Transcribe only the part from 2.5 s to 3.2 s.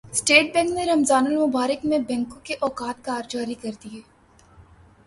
اوقات